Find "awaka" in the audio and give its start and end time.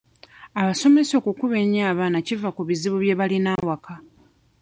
3.59-3.93